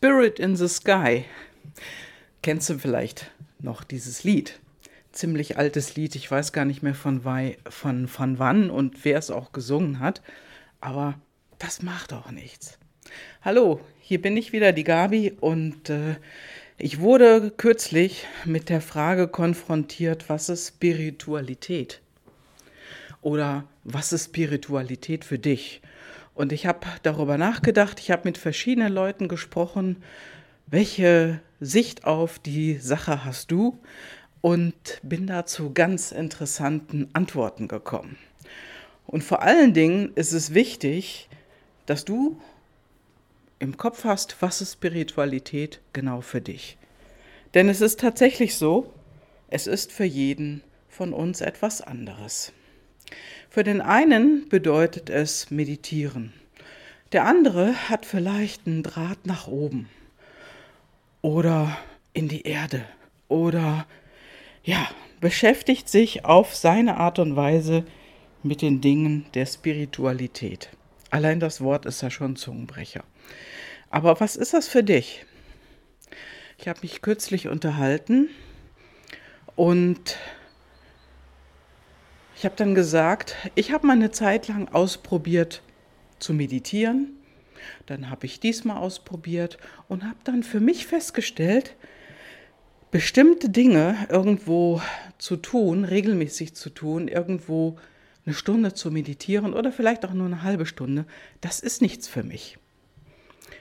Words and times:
Spirit 0.00 0.38
in 0.38 0.54
the 0.54 0.68
Sky. 0.68 1.24
Kennst 2.42 2.70
du 2.70 2.78
vielleicht 2.78 3.32
noch 3.58 3.82
dieses 3.82 4.22
Lied? 4.22 4.60
Ziemlich 5.10 5.58
altes 5.58 5.96
Lied, 5.96 6.14
ich 6.14 6.30
weiß 6.30 6.52
gar 6.52 6.64
nicht 6.64 6.84
mehr 6.84 6.94
von, 6.94 7.22
von, 7.68 8.06
von 8.06 8.38
wann 8.38 8.70
und 8.70 9.04
wer 9.04 9.18
es 9.18 9.32
auch 9.32 9.50
gesungen 9.50 9.98
hat, 9.98 10.22
aber 10.80 11.18
das 11.58 11.82
macht 11.82 12.12
auch 12.12 12.30
nichts. 12.30 12.78
Hallo, 13.42 13.80
hier 14.00 14.22
bin 14.22 14.36
ich 14.36 14.52
wieder, 14.52 14.70
die 14.70 14.84
Gabi, 14.84 15.32
und 15.40 15.90
äh, 15.90 16.14
ich 16.76 17.00
wurde 17.00 17.50
kürzlich 17.56 18.24
mit 18.44 18.68
der 18.68 18.80
Frage 18.80 19.26
konfrontiert, 19.26 20.28
was 20.28 20.48
ist 20.48 20.68
Spiritualität? 20.68 22.00
Oder 23.20 23.64
was 23.82 24.12
ist 24.12 24.26
Spiritualität 24.26 25.24
für 25.24 25.40
dich? 25.40 25.82
Und 26.38 26.52
ich 26.52 26.66
habe 26.66 26.86
darüber 27.02 27.36
nachgedacht, 27.36 27.98
ich 27.98 28.12
habe 28.12 28.22
mit 28.26 28.38
verschiedenen 28.38 28.92
Leuten 28.92 29.26
gesprochen, 29.26 29.96
welche 30.68 31.40
Sicht 31.58 32.04
auf 32.04 32.38
die 32.38 32.76
Sache 32.76 33.24
hast 33.24 33.50
du? 33.50 33.80
Und 34.40 35.00
bin 35.02 35.26
da 35.26 35.46
zu 35.46 35.72
ganz 35.72 36.12
interessanten 36.12 37.08
Antworten 37.12 37.66
gekommen. 37.66 38.18
Und 39.04 39.24
vor 39.24 39.42
allen 39.42 39.74
Dingen 39.74 40.12
ist 40.14 40.30
es 40.30 40.54
wichtig, 40.54 41.28
dass 41.86 42.04
du 42.04 42.40
im 43.58 43.76
Kopf 43.76 44.04
hast, 44.04 44.36
was 44.40 44.60
ist 44.60 44.74
Spiritualität 44.74 45.80
genau 45.92 46.20
für 46.20 46.40
dich. 46.40 46.78
Denn 47.54 47.68
es 47.68 47.80
ist 47.80 47.98
tatsächlich 47.98 48.54
so, 48.54 48.94
es 49.48 49.66
ist 49.66 49.90
für 49.90 50.04
jeden 50.04 50.62
von 50.88 51.12
uns 51.12 51.40
etwas 51.40 51.80
anderes. 51.80 52.52
Für 53.50 53.64
den 53.64 53.80
einen 53.80 54.48
bedeutet 54.48 55.08
es 55.08 55.50
meditieren. 55.50 56.34
Der 57.12 57.24
andere 57.24 57.88
hat 57.88 58.04
vielleicht 58.04 58.66
einen 58.66 58.82
Draht 58.82 59.26
nach 59.26 59.48
oben 59.48 59.88
oder 61.22 61.78
in 62.12 62.28
die 62.28 62.42
Erde 62.42 62.84
oder 63.28 63.86
ja, 64.62 64.86
beschäftigt 65.20 65.88
sich 65.88 66.26
auf 66.26 66.54
seine 66.54 66.98
Art 66.98 67.18
und 67.18 67.36
Weise 67.36 67.84
mit 68.42 68.60
den 68.60 68.82
Dingen 68.82 69.24
der 69.32 69.46
Spiritualität. 69.46 70.68
Allein 71.10 71.40
das 71.40 71.62
Wort 71.62 71.86
ist 71.86 72.02
ja 72.02 72.10
schon 72.10 72.36
Zungenbrecher. 72.36 73.02
Aber 73.88 74.20
was 74.20 74.36
ist 74.36 74.52
das 74.52 74.68
für 74.68 74.84
dich? 74.84 75.24
Ich 76.58 76.68
habe 76.68 76.80
mich 76.82 77.00
kürzlich 77.00 77.48
unterhalten 77.48 78.28
und 79.56 80.18
ich 82.38 82.44
habe 82.44 82.54
dann 82.54 82.76
gesagt, 82.76 83.34
ich 83.56 83.72
habe 83.72 83.88
mal 83.88 83.94
eine 83.94 84.12
Zeit 84.12 84.46
lang 84.46 84.68
ausprobiert 84.68 85.60
zu 86.20 86.32
meditieren. 86.32 87.16
Dann 87.86 88.10
habe 88.10 88.26
ich 88.26 88.38
diesmal 88.38 88.76
ausprobiert 88.76 89.58
und 89.88 90.04
habe 90.04 90.18
dann 90.22 90.44
für 90.44 90.60
mich 90.60 90.86
festgestellt, 90.86 91.74
bestimmte 92.92 93.48
Dinge 93.48 94.06
irgendwo 94.08 94.80
zu 95.18 95.34
tun, 95.34 95.82
regelmäßig 95.82 96.54
zu 96.54 96.70
tun, 96.70 97.08
irgendwo 97.08 97.76
eine 98.24 98.36
Stunde 98.36 98.72
zu 98.72 98.92
meditieren 98.92 99.52
oder 99.52 99.72
vielleicht 99.72 100.04
auch 100.04 100.14
nur 100.14 100.26
eine 100.26 100.44
halbe 100.44 100.64
Stunde, 100.64 101.06
das 101.40 101.58
ist 101.58 101.82
nichts 101.82 102.06
für 102.06 102.22
mich. 102.22 102.56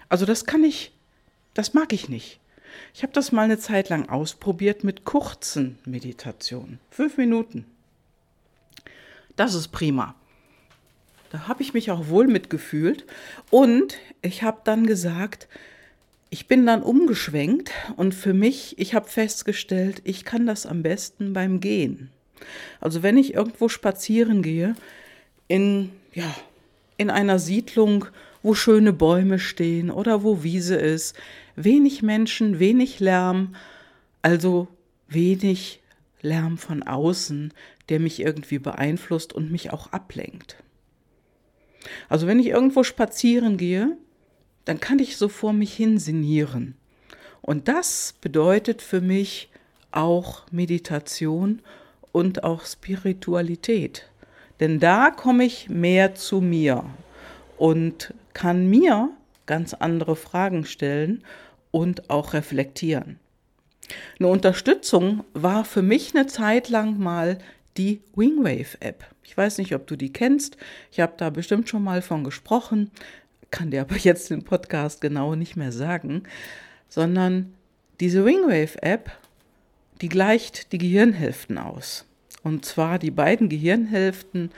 Also 0.07 0.27
das 0.27 0.45
kann 0.45 0.63
ich, 0.63 0.93
das 1.55 1.73
mag 1.73 1.93
ich 1.93 2.09
nicht. 2.09 2.39
Ich 2.93 3.01
habe 3.01 3.13
das 3.13 3.31
mal 3.31 3.41
eine 3.41 3.57
Zeit 3.57 3.89
lang 3.89 4.07
ausprobiert 4.07 4.83
mit 4.83 5.03
kurzen 5.03 5.79
Meditationen. 5.83 6.79
Fünf 6.91 7.17
Minuten. 7.17 7.65
Das 9.37 9.53
ist 9.53 9.69
prima. 9.69 10.15
Da 11.29 11.47
habe 11.47 11.63
ich 11.63 11.73
mich 11.73 11.91
auch 11.91 12.09
wohl 12.09 12.27
mitgefühlt. 12.27 13.05
Und 13.49 13.97
ich 14.21 14.43
habe 14.43 14.59
dann 14.65 14.85
gesagt, 14.85 15.47
ich 16.29 16.47
bin 16.47 16.65
dann 16.65 16.83
umgeschwenkt 16.83 17.71
und 17.95 18.13
für 18.13 18.33
mich, 18.33 18.77
ich 18.77 18.93
habe 18.93 19.07
festgestellt, 19.07 20.01
ich 20.03 20.25
kann 20.25 20.45
das 20.45 20.65
am 20.65 20.83
besten 20.83 21.31
beim 21.31 21.61
Gehen. 21.61 22.09
Also 22.81 23.01
wenn 23.03 23.17
ich 23.17 23.33
irgendwo 23.33 23.69
spazieren 23.69 24.41
gehe, 24.41 24.75
in, 25.47 25.91
ja, 26.13 26.35
in 26.97 27.09
einer 27.09 27.39
Siedlung, 27.39 28.05
wo 28.43 28.53
schöne 28.53 28.91
Bäume 28.91 29.39
stehen 29.39 29.89
oder 29.89 30.23
wo 30.23 30.43
Wiese 30.43 30.75
ist, 30.75 31.15
wenig 31.55 32.01
Menschen, 32.01 32.59
wenig 32.59 32.99
Lärm, 32.99 33.55
also 34.21 34.67
wenig 35.07 35.79
Lärm 36.21 36.57
von 36.57 36.83
außen, 36.83 37.53
der 37.89 37.99
mich 37.99 38.19
irgendwie 38.19 38.59
beeinflusst 38.59 39.33
und 39.33 39.51
mich 39.51 39.71
auch 39.71 39.91
ablenkt. 39.91 40.57
Also 42.09 42.27
wenn 42.27 42.39
ich 42.39 42.47
irgendwo 42.47 42.83
spazieren 42.83 43.57
gehe, 43.57 43.97
dann 44.65 44.79
kann 44.79 44.99
ich 44.99 45.17
so 45.17 45.29
vor 45.29 45.53
mich 45.53 45.73
hin 45.73 45.97
sinnieren. 45.97 46.75
Und 47.41 47.67
das 47.67 48.15
bedeutet 48.19 48.81
für 48.81 48.99
mich 48.99 49.49
auch 49.91 50.45
Meditation 50.51 51.61
und 52.11 52.43
auch 52.43 52.65
Spiritualität. 52.65 54.09
Denn 54.59 54.79
da 54.79 55.11
komme 55.11 55.45
ich 55.45 55.69
mehr 55.69 56.15
zu 56.15 56.41
mir 56.41 56.83
und 57.57 58.13
kann 58.33 58.67
mir 58.67 59.09
ganz 59.45 59.73
andere 59.73 60.15
Fragen 60.15 60.65
stellen 60.65 61.23
und 61.71 62.09
auch 62.09 62.33
reflektieren. 62.33 63.19
Eine 64.19 64.29
Unterstützung 64.29 65.23
war 65.33 65.65
für 65.65 65.81
mich 65.81 66.15
eine 66.15 66.27
Zeit 66.27 66.69
lang 66.69 66.97
mal 66.97 67.37
die 67.77 68.01
Wingwave 68.15 68.77
App. 68.79 69.05
Ich 69.23 69.37
weiß 69.37 69.59
nicht, 69.59 69.75
ob 69.75 69.87
du 69.87 69.95
die 69.95 70.11
kennst. 70.11 70.57
Ich 70.91 70.99
habe 70.99 71.13
da 71.17 71.29
bestimmt 71.29 71.69
schon 71.69 71.83
mal 71.83 72.01
von 72.01 72.23
gesprochen, 72.23 72.91
kann 73.51 73.71
dir 73.71 73.81
aber 73.81 73.95
jetzt 73.97 74.29
den 74.29 74.43
Podcast 74.43 75.01
genau 75.01 75.35
nicht 75.35 75.55
mehr 75.55 75.71
sagen, 75.71 76.23
sondern 76.89 77.53
diese 77.99 78.25
Wingwave 78.25 78.81
App, 78.81 79.11
die 80.01 80.09
gleicht 80.09 80.71
die 80.71 80.77
Gehirnhälften 80.77 81.57
aus. 81.57 82.05
Und 82.43 82.65
zwar 82.65 82.99
die 82.99 83.11
beiden 83.11 83.49
Gehirnhälften, 83.49 84.51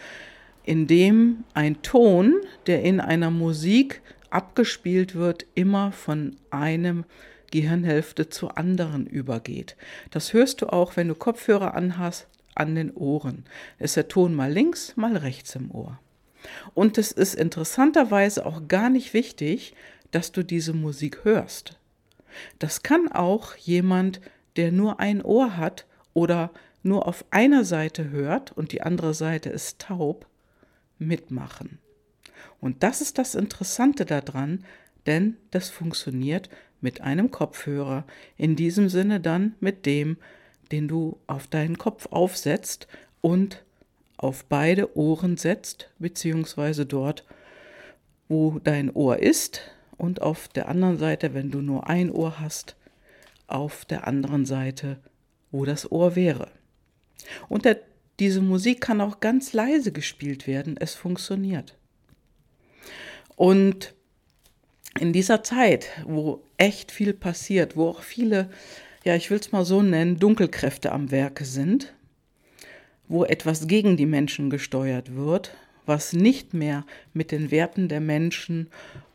in 0.63 0.85
dem 0.87 1.43
ein 1.53 1.81
Ton, 1.81 2.35
der 2.67 2.83
in 2.83 2.99
einer 2.99 3.31
Musik 3.31 4.01
abgespielt 4.29 5.15
wird, 5.15 5.45
immer 5.55 5.91
von 5.91 6.35
einem 6.51 7.05
Gehirnhälfte 7.51 8.29
zur 8.29 8.57
anderen 8.57 9.07
übergeht. 9.07 9.75
Das 10.11 10.33
hörst 10.33 10.61
du 10.61 10.67
auch, 10.67 10.95
wenn 10.95 11.07
du 11.07 11.15
Kopfhörer 11.15 11.73
anhast, 11.75 12.27
an 12.55 12.75
den 12.75 12.91
Ohren. 12.93 13.45
Ist 13.77 13.95
der 13.95 14.07
Ton 14.07 14.35
mal 14.35 14.51
links, 14.51 14.95
mal 14.97 15.15
rechts 15.15 15.55
im 15.55 15.71
Ohr. 15.71 15.99
Und 16.73 16.97
es 16.97 17.11
ist 17.11 17.35
interessanterweise 17.35 18.45
auch 18.45 18.67
gar 18.67 18.89
nicht 18.89 19.13
wichtig, 19.13 19.73
dass 20.11 20.31
du 20.31 20.43
diese 20.43 20.73
Musik 20.73 21.23
hörst. 21.23 21.77
Das 22.59 22.83
kann 22.83 23.11
auch 23.11 23.55
jemand, 23.55 24.21
der 24.55 24.71
nur 24.71 24.99
ein 24.99 25.21
Ohr 25.23 25.57
hat 25.57 25.85
oder 26.13 26.51
nur 26.83 27.07
auf 27.07 27.25
einer 27.31 27.65
Seite 27.65 28.09
hört 28.09 28.51
und 28.51 28.71
die 28.71 28.81
andere 28.81 29.13
Seite 29.13 29.49
ist 29.49 29.79
taub, 29.79 30.27
mitmachen. 30.97 31.79
Und 32.61 32.83
das 32.83 33.01
ist 33.01 33.17
das 33.17 33.35
Interessante 33.35 34.05
daran, 34.05 34.65
denn 35.05 35.37
das 35.51 35.69
funktioniert 35.69 36.49
mit 36.81 37.01
einem 37.01 37.31
Kopfhörer, 37.31 38.05
in 38.37 38.55
diesem 38.55 38.89
Sinne 38.89 39.19
dann 39.19 39.55
mit 39.59 39.85
dem, 39.85 40.17
den 40.71 40.87
du 40.87 41.17
auf 41.27 41.47
deinen 41.47 41.77
Kopf 41.77 42.07
aufsetzt 42.11 42.87
und 43.21 43.63
auf 44.17 44.45
beide 44.45 44.97
Ohren 44.97 45.37
setzt, 45.37 45.89
beziehungsweise 45.99 46.85
dort, 46.85 47.25
wo 48.27 48.59
dein 48.59 48.91
Ohr 48.91 49.19
ist 49.19 49.61
und 49.97 50.21
auf 50.21 50.47
der 50.47 50.67
anderen 50.67 50.97
Seite, 50.97 51.33
wenn 51.33 51.51
du 51.51 51.61
nur 51.61 51.89
ein 51.89 52.11
Ohr 52.11 52.39
hast, 52.39 52.75
auf 53.47 53.85
der 53.85 54.07
anderen 54.07 54.45
Seite, 54.45 54.99
wo 55.51 55.65
das 55.65 55.91
Ohr 55.91 56.15
wäre. 56.15 56.51
Und 57.47 57.65
der, 57.65 57.79
diese 58.19 58.41
Musik 58.41 58.81
kann 58.81 59.01
auch 59.01 59.19
ganz 59.19 59.53
leise 59.53 59.91
gespielt 59.91 60.47
werden, 60.47 60.75
es 60.79 60.93
funktioniert. 60.93 61.75
Und 63.35 63.95
in 64.99 65.13
dieser 65.13 65.43
Zeit, 65.43 65.89
wo 66.05 66.43
echt 66.57 66.91
viel 66.91 67.13
passiert, 67.13 67.75
wo 67.75 67.87
auch 67.87 68.01
viele, 68.01 68.49
ja, 69.03 69.15
ich 69.15 69.31
will 69.31 69.39
es 69.39 69.51
mal 69.51 69.65
so 69.65 69.81
nennen, 69.81 70.19
Dunkelkräfte 70.19 70.91
am 70.91 71.11
Werke 71.11 71.45
sind, 71.45 71.93
wo 73.07 73.23
etwas 73.23 73.67
gegen 73.67 73.97
die 73.97 74.05
Menschen 74.05 74.49
gesteuert 74.49 75.15
wird, 75.15 75.55
was 75.85 76.13
nicht 76.13 76.53
mehr 76.53 76.85
mit 77.13 77.31
den 77.31 77.49
Werten 77.49 77.87
der 77.87 78.01
Menschen 78.01 78.67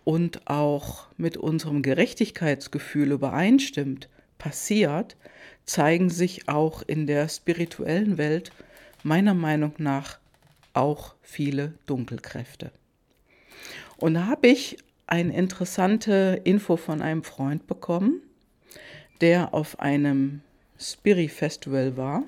und 0.05 0.47
auch 0.47 1.07
mit 1.17 1.37
unserem 1.37 1.83
Gerechtigkeitsgefühl 1.83 3.13
übereinstimmt, 3.13 4.09
passiert, 4.39 5.17
zeigen 5.65 6.11
sich 6.11 6.49
auch 6.49 6.83
in 6.83 7.07
der 7.07 7.29
spirituellen 7.29 8.19
Welt 8.19 8.53
meiner 9.03 9.35
Meinung 9.35 9.73
nach 9.79 10.19
auch 10.73 11.15
viele 11.23 11.75
Dunkelkräfte. 11.87 12.73
Und 13.97 14.15
da 14.15 14.27
habe 14.27 14.49
ich 14.49 14.77
eine 15.07 15.35
interessante 15.37 16.41
Info 16.45 16.77
von 16.77 17.03
einem 17.03 17.23
Freund 17.23 17.67
bekommen, 17.67 18.23
der 19.21 19.55
auf 19.55 19.81
einem 19.81 20.41
Spirit 20.79 21.31
Festival 21.31 21.97
war. 21.97 22.25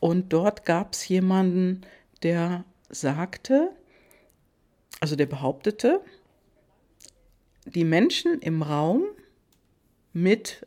Und 0.00 0.32
dort 0.32 0.64
gab 0.64 0.94
es 0.94 1.06
jemanden, 1.08 1.82
der 2.22 2.64
sagte, 2.88 3.70
also 5.00 5.16
der 5.16 5.26
behauptete, 5.26 6.00
die 7.64 7.84
Menschen 7.84 8.40
im 8.40 8.62
Raum 8.62 9.04
mit 10.12 10.66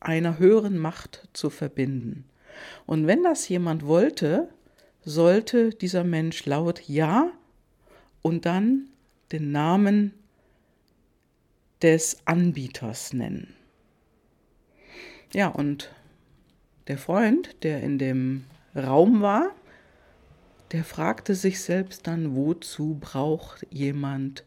einer 0.00 0.38
höheren 0.38 0.78
Macht 0.78 1.28
zu 1.32 1.50
verbinden. 1.50 2.24
Und 2.86 3.06
wenn 3.06 3.22
das 3.22 3.48
jemand 3.48 3.86
wollte, 3.86 4.48
sollte 5.04 5.70
dieser 5.70 6.04
Mensch 6.04 6.44
laut 6.46 6.88
Ja 6.88 7.30
und 8.22 8.46
dann 8.46 8.88
den 9.32 9.52
Namen 9.52 10.14
des 11.82 12.18
Anbieters 12.24 13.12
nennen. 13.12 13.54
Ja, 15.32 15.48
und 15.48 15.94
der 16.88 16.98
Freund, 16.98 17.56
der 17.62 17.82
in 17.82 17.98
dem 17.98 18.44
Raum 18.74 19.20
war, 19.20 19.52
der 20.72 20.84
fragte 20.84 21.34
sich 21.34 21.60
selbst 21.60 22.06
dann, 22.06 22.34
wozu 22.34 22.98
braucht 23.00 23.66
jemand 23.70 24.44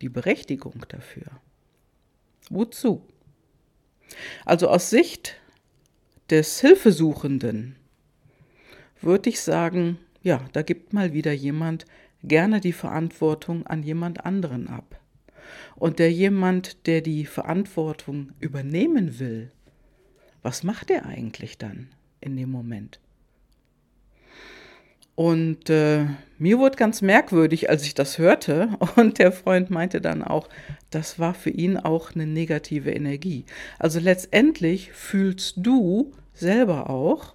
die 0.00 0.08
Berechtigung 0.08 0.84
dafür? 0.88 1.26
Wozu? 2.50 3.02
Also 4.44 4.68
aus 4.68 4.90
Sicht 4.90 5.36
des 6.30 6.60
Hilfesuchenden 6.60 7.76
würde 9.00 9.30
ich 9.30 9.40
sagen, 9.40 9.98
ja, 10.22 10.44
da 10.52 10.62
gibt 10.62 10.92
mal 10.92 11.12
wieder 11.12 11.32
jemand 11.32 11.86
gerne 12.22 12.60
die 12.60 12.72
Verantwortung 12.72 13.66
an 13.66 13.82
jemand 13.82 14.24
anderen 14.24 14.68
ab. 14.68 14.99
Und 15.76 15.98
der 15.98 16.12
jemand, 16.12 16.86
der 16.86 17.00
die 17.00 17.24
Verantwortung 17.26 18.32
übernehmen 18.40 19.18
will, 19.18 19.50
was 20.42 20.62
macht 20.62 20.90
er 20.90 21.06
eigentlich 21.06 21.58
dann 21.58 21.88
in 22.20 22.36
dem 22.36 22.50
Moment? 22.50 23.00
Und 25.20 25.68
äh, 25.68 26.06
mir 26.38 26.58
wurde 26.58 26.78
ganz 26.78 27.02
merkwürdig, 27.02 27.68
als 27.68 27.84
ich 27.84 27.92
das 27.94 28.16
hörte. 28.16 28.70
Und 28.96 29.18
der 29.18 29.32
Freund 29.32 29.68
meinte 29.68 30.00
dann 30.00 30.22
auch, 30.22 30.48
das 30.88 31.18
war 31.18 31.34
für 31.34 31.50
ihn 31.50 31.76
auch 31.76 32.14
eine 32.14 32.26
negative 32.26 32.90
Energie. 32.90 33.44
Also 33.78 34.00
letztendlich 34.00 34.92
fühlst 34.92 35.56
du 35.58 36.12
selber 36.32 36.88
auch, 36.88 37.34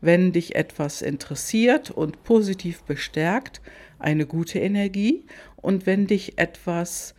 wenn 0.00 0.32
dich 0.32 0.54
etwas 0.54 1.02
interessiert 1.02 1.90
und 1.90 2.22
positiv 2.24 2.82
bestärkt, 2.84 3.60
eine 3.98 4.24
gute 4.24 4.60
Energie. 4.60 5.26
Und 5.56 5.84
wenn 5.84 6.06
dich 6.06 6.38
etwas 6.38 7.14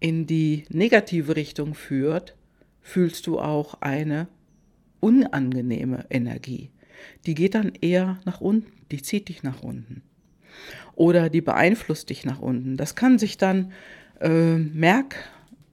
in 0.00 0.26
die 0.26 0.64
negative 0.68 1.36
Richtung 1.36 1.74
führt, 1.74 2.36
fühlst 2.80 3.26
du 3.26 3.38
auch 3.38 3.80
eine 3.80 4.28
unangenehme 5.00 6.06
Energie 6.10 6.70
die 7.26 7.34
geht 7.34 7.54
dann 7.54 7.72
eher 7.80 8.18
nach 8.24 8.40
unten, 8.40 8.72
die 8.90 9.02
zieht 9.02 9.28
dich 9.28 9.42
nach 9.42 9.62
unten. 9.62 10.02
Oder 10.94 11.30
die 11.30 11.40
beeinflusst 11.40 12.10
dich 12.10 12.24
nach 12.24 12.40
unten. 12.40 12.76
Das 12.76 12.94
kann 12.94 13.18
sich 13.18 13.38
dann 13.38 13.72
äh, 14.20 14.56
merk, 14.56 15.16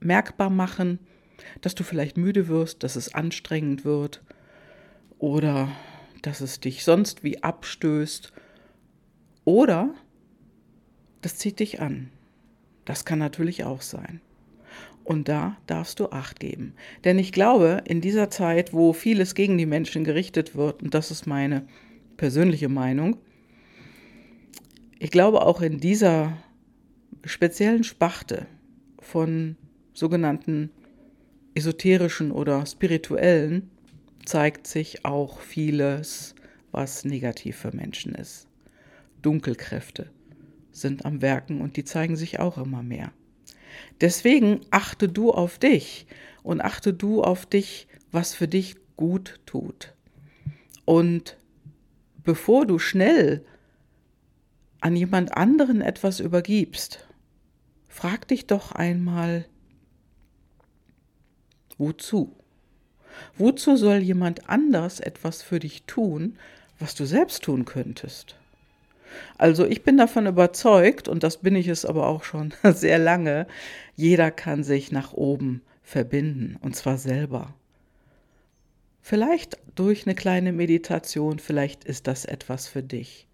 merkbar 0.00 0.50
machen, 0.50 0.98
dass 1.60 1.74
du 1.74 1.82
vielleicht 1.82 2.16
müde 2.16 2.48
wirst, 2.48 2.82
dass 2.82 2.96
es 2.96 3.14
anstrengend 3.14 3.84
wird 3.84 4.22
oder 5.18 5.68
dass 6.22 6.40
es 6.40 6.60
dich 6.60 6.84
sonst 6.84 7.24
wie 7.24 7.42
abstößt 7.42 8.32
oder 9.44 9.94
das 11.22 11.36
zieht 11.36 11.60
dich 11.60 11.80
an. 11.80 12.10
Das 12.86 13.04
kann 13.04 13.18
natürlich 13.18 13.64
auch 13.64 13.82
sein. 13.82 14.22
Und 15.04 15.28
da 15.28 15.56
darfst 15.66 16.00
du 16.00 16.06
Acht 16.06 16.40
geben. 16.40 16.72
Denn 17.04 17.18
ich 17.18 17.30
glaube, 17.30 17.82
in 17.84 18.00
dieser 18.00 18.30
Zeit, 18.30 18.72
wo 18.72 18.92
vieles 18.92 19.34
gegen 19.34 19.58
die 19.58 19.66
Menschen 19.66 20.02
gerichtet 20.02 20.56
wird, 20.56 20.82
und 20.82 20.94
das 20.94 21.10
ist 21.10 21.26
meine 21.26 21.66
persönliche 22.16 22.68
Meinung, 22.68 23.18
ich 24.98 25.10
glaube 25.10 25.42
auch 25.42 25.60
in 25.60 25.78
dieser 25.78 26.38
speziellen 27.24 27.84
Spachte 27.84 28.46
von 28.98 29.56
sogenannten 29.92 30.70
esoterischen 31.54 32.32
oder 32.32 32.66
spirituellen 32.66 33.70
zeigt 34.24 34.66
sich 34.66 35.04
auch 35.04 35.40
vieles, 35.40 36.34
was 36.72 37.04
negativ 37.04 37.56
für 37.56 37.74
Menschen 37.74 38.14
ist. 38.14 38.48
Dunkelkräfte 39.22 40.10
sind 40.80 41.04
am 41.04 41.22
Werken 41.22 41.60
und 41.60 41.76
die 41.76 41.84
zeigen 41.84 42.16
sich 42.16 42.38
auch 42.38 42.58
immer 42.58 42.82
mehr. 42.82 43.12
Deswegen 44.00 44.60
achte 44.70 45.08
du 45.08 45.30
auf 45.32 45.58
dich 45.58 46.06
und 46.42 46.60
achte 46.60 46.92
du 46.92 47.22
auf 47.22 47.46
dich, 47.46 47.88
was 48.12 48.34
für 48.34 48.48
dich 48.48 48.76
gut 48.96 49.40
tut. 49.46 49.94
Und 50.84 51.36
bevor 52.22 52.66
du 52.66 52.78
schnell 52.78 53.44
an 54.80 54.96
jemand 54.96 55.36
anderen 55.36 55.80
etwas 55.80 56.20
übergibst, 56.20 57.06
frag 57.88 58.28
dich 58.28 58.46
doch 58.46 58.72
einmal, 58.72 59.46
wozu? 61.78 62.36
Wozu 63.38 63.76
soll 63.76 63.98
jemand 63.98 64.48
anders 64.48 65.00
etwas 65.00 65.42
für 65.42 65.58
dich 65.58 65.84
tun, 65.84 66.38
was 66.78 66.94
du 66.94 67.06
selbst 67.06 67.42
tun 67.44 67.64
könntest? 67.64 68.36
Also 69.38 69.64
ich 69.64 69.82
bin 69.82 69.96
davon 69.96 70.26
überzeugt, 70.26 71.08
und 71.08 71.22
das 71.22 71.38
bin 71.38 71.56
ich 71.56 71.68
es 71.68 71.84
aber 71.84 72.06
auch 72.06 72.24
schon 72.24 72.54
sehr 72.64 72.98
lange, 72.98 73.46
jeder 73.94 74.30
kann 74.30 74.64
sich 74.64 74.92
nach 74.92 75.12
oben 75.12 75.62
verbinden, 75.82 76.56
und 76.60 76.76
zwar 76.76 76.98
selber. 76.98 77.54
Vielleicht 79.02 79.58
durch 79.76 80.06
eine 80.06 80.14
kleine 80.14 80.52
Meditation, 80.52 81.38
vielleicht 81.38 81.84
ist 81.84 82.06
das 82.08 82.24
etwas 82.24 82.66
für 82.66 82.82
dich. 82.82 83.28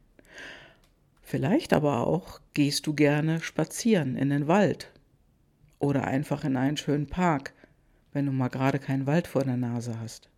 Vielleicht 1.23 1.73
aber 1.73 2.07
auch 2.07 2.41
gehst 2.53 2.87
du 2.87 2.95
gerne 2.95 3.41
spazieren 3.41 4.17
in 4.17 4.29
den 4.29 4.49
Wald 4.49 4.93
oder 5.79 6.05
einfach 6.05 6.45
in 6.45 6.57
einen 6.57 6.77
schönen 6.77 7.07
Park, 7.07 7.55
wenn 8.13 8.27
du 8.27 8.33
mal 8.33 8.49
gerade 8.49 8.79
keinen 8.79 9.07
Wald 9.07 9.27
vor 9.27 9.45
der 9.45 9.57
Nase 9.57 9.99
hast. 9.99 10.29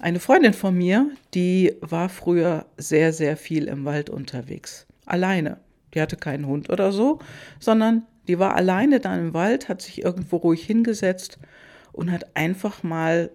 Eine 0.00 0.20
Freundin 0.20 0.52
von 0.52 0.76
mir, 0.76 1.10
die 1.32 1.74
war 1.80 2.08
früher 2.08 2.66
sehr, 2.76 3.12
sehr 3.12 3.36
viel 3.36 3.68
im 3.68 3.84
Wald 3.84 4.10
unterwegs. 4.10 4.86
Alleine. 5.06 5.58
Die 5.94 6.00
hatte 6.00 6.16
keinen 6.16 6.46
Hund 6.46 6.68
oder 6.68 6.92
so, 6.92 7.20
sondern 7.58 8.02
die 8.28 8.38
war 8.38 8.54
alleine 8.54 9.00
da 9.00 9.16
im 9.16 9.32
Wald, 9.32 9.68
hat 9.68 9.80
sich 9.80 10.04
irgendwo 10.04 10.36
ruhig 10.36 10.64
hingesetzt 10.64 11.38
und 11.92 12.12
hat 12.12 12.36
einfach 12.36 12.82
mal 12.82 13.30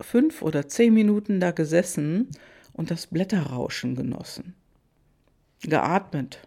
fünf 0.00 0.42
oder 0.42 0.68
zehn 0.68 0.94
Minuten 0.94 1.40
da 1.40 1.50
gesessen 1.50 2.28
und 2.72 2.92
das 2.92 3.08
Blätterrauschen 3.08 3.96
genossen. 3.96 4.54
Geatmet. 5.62 6.46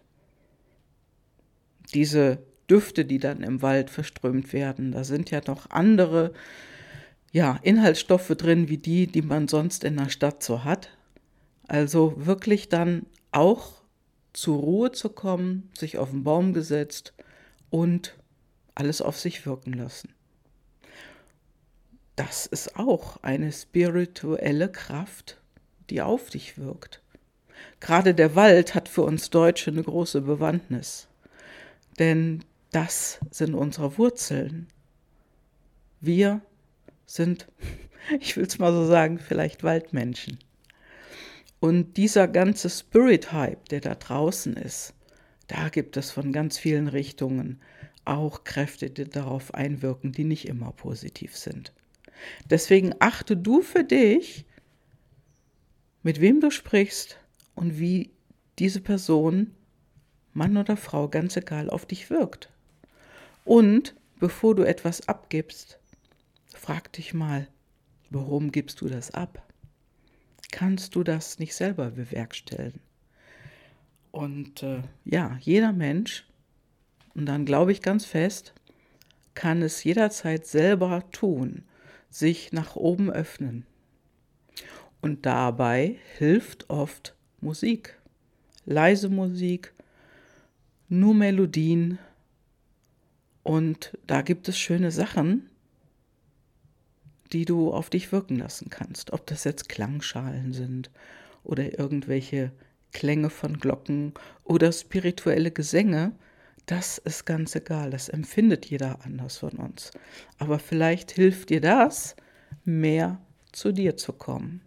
Diese 1.92 2.38
Düfte, 2.70 3.04
die 3.04 3.18
dann 3.18 3.42
im 3.42 3.60
Wald 3.60 3.90
verströmt 3.90 4.54
werden, 4.54 4.92
da 4.92 5.04
sind 5.04 5.30
ja 5.30 5.42
noch 5.46 5.68
andere 5.68 6.32
ja, 7.32 7.58
Inhaltsstoffe 7.62 8.28
drin, 8.28 8.68
wie 8.68 8.76
die, 8.76 9.06
die 9.06 9.22
man 9.22 9.48
sonst 9.48 9.84
in 9.84 9.96
der 9.96 10.10
Stadt 10.10 10.42
so 10.42 10.64
hat. 10.64 10.90
Also 11.66 12.14
wirklich 12.16 12.68
dann 12.68 13.06
auch 13.30 13.82
zur 14.34 14.58
Ruhe 14.58 14.92
zu 14.92 15.08
kommen, 15.08 15.70
sich 15.76 15.98
auf 15.98 16.10
den 16.10 16.24
Baum 16.24 16.52
gesetzt 16.52 17.14
und 17.70 18.16
alles 18.74 19.00
auf 19.00 19.18
sich 19.18 19.46
wirken 19.46 19.72
lassen. 19.72 20.14
Das 22.16 22.44
ist 22.44 22.76
auch 22.76 23.22
eine 23.22 23.50
spirituelle 23.50 24.70
Kraft, 24.70 25.38
die 25.88 26.02
auf 26.02 26.28
dich 26.28 26.58
wirkt. 26.58 27.00
Gerade 27.80 28.14
der 28.14 28.34
Wald 28.34 28.74
hat 28.74 28.88
für 28.88 29.02
uns 29.02 29.30
Deutsche 29.30 29.70
eine 29.70 29.82
große 29.82 30.20
Bewandtnis, 30.20 31.08
denn 31.98 32.44
das 32.70 33.18
sind 33.30 33.54
unsere 33.54 33.96
Wurzeln. 33.98 34.68
Wir 36.00 36.42
sind, 37.06 37.48
ich 38.20 38.36
will 38.36 38.44
es 38.44 38.58
mal 38.58 38.72
so 38.72 38.86
sagen, 38.86 39.18
vielleicht 39.18 39.62
Waldmenschen. 39.62 40.38
Und 41.60 41.96
dieser 41.96 42.26
ganze 42.26 42.68
Spirit-Hype, 42.68 43.68
der 43.68 43.80
da 43.80 43.94
draußen 43.94 44.56
ist, 44.56 44.94
da 45.46 45.68
gibt 45.68 45.96
es 45.96 46.10
von 46.10 46.32
ganz 46.32 46.58
vielen 46.58 46.88
Richtungen 46.88 47.60
auch 48.04 48.44
Kräfte, 48.44 48.90
die 48.90 49.04
darauf 49.04 49.54
einwirken, 49.54 50.12
die 50.12 50.24
nicht 50.24 50.48
immer 50.48 50.72
positiv 50.72 51.36
sind. 51.36 51.72
Deswegen 52.50 52.94
achte 52.98 53.36
du 53.36 53.62
für 53.62 53.84
dich, 53.84 54.44
mit 56.02 56.20
wem 56.20 56.40
du 56.40 56.50
sprichst 56.50 57.18
und 57.54 57.78
wie 57.78 58.10
diese 58.58 58.80
Person, 58.80 59.54
Mann 60.32 60.56
oder 60.56 60.76
Frau, 60.76 61.08
ganz 61.08 61.36
egal, 61.36 61.70
auf 61.70 61.86
dich 61.86 62.10
wirkt. 62.10 62.50
Und 63.44 63.94
bevor 64.18 64.54
du 64.54 64.62
etwas 64.62 65.08
abgibst, 65.08 65.78
Frag 66.62 66.92
dich 66.92 67.12
mal, 67.12 67.48
warum 68.10 68.52
gibst 68.52 68.82
du 68.82 68.88
das 68.88 69.10
ab? 69.10 69.42
Kannst 70.52 70.94
du 70.94 71.02
das 71.02 71.40
nicht 71.40 71.56
selber 71.56 71.90
bewerkstelligen? 71.90 72.78
Und 74.12 74.62
äh, 74.62 74.82
ja, 75.04 75.36
jeder 75.40 75.72
Mensch, 75.72 76.24
und 77.16 77.26
dann 77.26 77.46
glaube 77.46 77.72
ich 77.72 77.82
ganz 77.82 78.04
fest, 78.04 78.54
kann 79.34 79.60
es 79.60 79.82
jederzeit 79.82 80.46
selber 80.46 81.02
tun, 81.10 81.64
sich 82.10 82.52
nach 82.52 82.76
oben 82.76 83.10
öffnen. 83.10 83.66
Und 85.00 85.26
dabei 85.26 85.96
hilft 86.16 86.70
oft 86.70 87.16
Musik, 87.40 87.98
leise 88.66 89.08
Musik, 89.08 89.74
nur 90.88 91.12
Melodien. 91.12 91.98
Und 93.42 93.98
da 94.06 94.22
gibt 94.22 94.46
es 94.48 94.56
schöne 94.56 94.92
Sachen, 94.92 95.48
die 97.32 97.44
du 97.44 97.72
auf 97.72 97.90
dich 97.90 98.12
wirken 98.12 98.36
lassen 98.36 98.70
kannst. 98.70 99.12
Ob 99.12 99.26
das 99.26 99.44
jetzt 99.44 99.68
Klangschalen 99.68 100.52
sind 100.52 100.90
oder 101.44 101.78
irgendwelche 101.78 102.52
Klänge 102.92 103.30
von 103.30 103.58
Glocken 103.58 104.12
oder 104.44 104.70
spirituelle 104.70 105.50
Gesänge, 105.50 106.12
das 106.66 106.98
ist 106.98 107.24
ganz 107.24 107.54
egal. 107.56 107.90
Das 107.90 108.08
empfindet 108.08 108.66
jeder 108.66 109.04
anders 109.04 109.38
von 109.38 109.52
uns. 109.52 109.90
Aber 110.38 110.58
vielleicht 110.58 111.12
hilft 111.12 111.50
dir 111.50 111.60
das, 111.60 112.14
mehr 112.64 113.20
zu 113.50 113.72
dir 113.72 113.96
zu 113.96 114.12
kommen. 114.12 114.60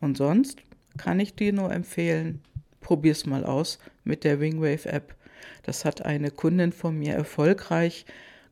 Und 0.00 0.16
sonst 0.16 0.62
kann 0.96 1.18
ich 1.18 1.34
dir 1.34 1.52
nur 1.52 1.72
empfehlen, 1.72 2.40
probier's 2.80 3.26
mal 3.26 3.44
aus 3.44 3.78
mit 4.04 4.22
der 4.24 4.38
Wingwave 4.40 4.86
App. 4.88 5.14
Das 5.62 5.84
hat 5.84 6.04
eine 6.04 6.30
Kundin 6.30 6.72
von 6.72 6.96
mir 6.96 7.14
erfolgreich 7.14 8.06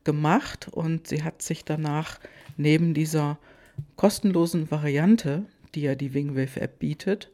gemacht 0.05 0.69
und 0.71 1.07
sie 1.07 1.23
hat 1.23 1.41
sich 1.41 1.65
danach 1.65 2.19
neben 2.55 2.93
dieser 2.93 3.37
kostenlosen 3.97 4.71
Variante, 4.71 5.45
die 5.73 5.81
ja 5.81 5.95
die 5.95 6.13
Wingwave 6.13 6.61
App 6.61 6.79
bietet, 6.79 7.29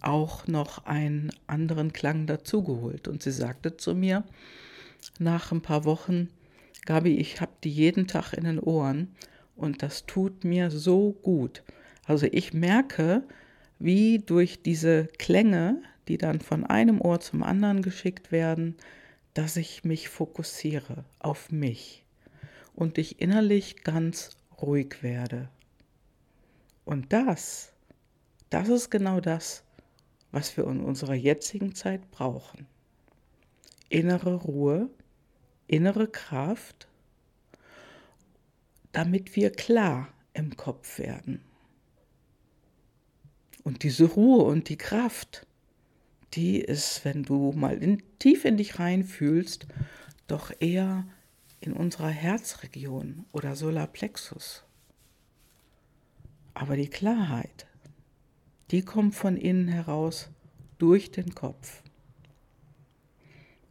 auch 0.00 0.46
noch 0.46 0.86
einen 0.86 1.30
anderen 1.46 1.92
Klang 1.92 2.26
dazugeholt. 2.26 3.08
Und 3.08 3.22
sie 3.22 3.32
sagte 3.32 3.76
zu 3.76 3.94
mir 3.94 4.22
nach 5.18 5.50
ein 5.50 5.60
paar 5.60 5.84
Wochen, 5.84 6.28
Gabi, 6.86 7.16
ich 7.16 7.40
habe 7.40 7.52
die 7.64 7.70
jeden 7.70 8.06
Tag 8.06 8.32
in 8.32 8.44
den 8.44 8.58
Ohren 8.58 9.14
und 9.56 9.82
das 9.82 10.06
tut 10.06 10.44
mir 10.44 10.70
so 10.70 11.12
gut. 11.22 11.62
Also 12.04 12.26
ich 12.30 12.52
merke, 12.52 13.22
wie 13.78 14.18
durch 14.18 14.62
diese 14.62 15.08
Klänge, 15.18 15.82
die 16.08 16.18
dann 16.18 16.40
von 16.40 16.64
einem 16.64 17.00
Ohr 17.00 17.20
zum 17.20 17.42
anderen 17.42 17.82
geschickt 17.82 18.32
werden, 18.32 18.76
dass 19.34 19.56
ich 19.56 19.84
mich 19.84 20.08
fokussiere 20.08 21.04
auf 21.18 21.50
mich 21.50 22.04
und 22.74 22.98
ich 22.98 23.20
innerlich 23.20 23.82
ganz 23.82 24.36
ruhig 24.60 25.02
werde. 25.02 25.48
Und 26.84 27.12
das, 27.12 27.72
das 28.50 28.68
ist 28.68 28.90
genau 28.90 29.20
das, 29.20 29.64
was 30.30 30.56
wir 30.56 30.66
in 30.66 30.80
unserer 30.80 31.14
jetzigen 31.14 31.74
Zeit 31.74 32.10
brauchen. 32.10 32.66
Innere 33.88 34.34
Ruhe, 34.34 34.90
innere 35.66 36.08
Kraft, 36.08 36.88
damit 38.92 39.36
wir 39.36 39.52
klar 39.52 40.08
im 40.34 40.56
Kopf 40.56 40.98
werden. 40.98 41.42
Und 43.64 43.84
diese 43.84 44.04
Ruhe 44.04 44.42
und 44.44 44.68
die 44.68 44.78
Kraft, 44.78 45.46
die 46.34 46.60
ist, 46.60 47.04
wenn 47.04 47.22
du 47.22 47.52
mal 47.52 47.82
in, 47.82 48.02
tief 48.18 48.44
in 48.44 48.56
dich 48.56 48.78
reinfühlst, 48.78 49.66
doch 50.26 50.52
eher 50.60 51.06
in 51.60 51.72
unserer 51.72 52.08
Herzregion 52.08 53.24
oder 53.32 53.54
Solarplexus. 53.56 54.64
Aber 56.54 56.76
die 56.76 56.88
Klarheit, 56.88 57.66
die 58.70 58.82
kommt 58.82 59.14
von 59.14 59.36
innen 59.36 59.68
heraus 59.68 60.30
durch 60.78 61.10
den 61.10 61.34
Kopf. 61.34 61.82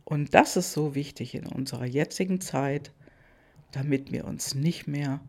Und 0.03 0.34
das 0.34 0.58
ist 0.58 0.74
so 0.74 0.96
wichtig 0.96 1.36
in 1.36 1.48
unserer 1.48 1.86
jetzigen 1.86 2.41
Zeit, 2.41 2.91
damit 3.72 4.12
wir 4.12 4.25
uns 4.25 4.56
nicht 4.56 4.88
mehr 4.88 5.22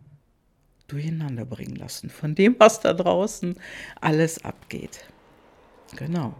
durcheinander 0.88 1.44
bringen 1.44 1.76
lassen 1.76 2.10
von 2.10 2.34
dem, 2.34 2.56
was 2.58 2.80
da 2.80 2.92
draußen 2.92 3.58
alles 4.00 4.44
abgeht. 4.44 5.06
Genau. 5.96 6.34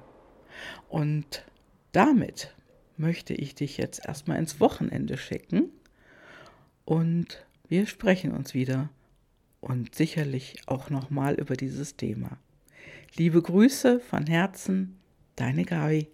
Und 0.89 1.45
damit 1.93 2.55
möchte 2.97 3.35
ich 3.35 3.55
dich 3.55 3.77
jetzt 3.77 4.07
erstmal 4.07 4.39
ins 4.39 4.61
Wochenende 4.61 5.17
schicken 5.17 5.71
und 6.85 7.45
wir 7.69 7.87
sprechen 7.87 8.33
uns 8.33 8.55
wieder 8.55 8.91
und 9.61 9.95
sicherlich 9.95 10.63
auch 10.67 10.91
nochmal 10.91 11.35
über 11.35 11.57
dieses 11.57 11.97
Thema. 11.97 12.39
Liebe 13.17 13.41
Grüße 13.41 14.01
von 14.01 14.27
Herzen, 14.27 14.99
deine 15.37 15.65
Gabi. 15.65 16.09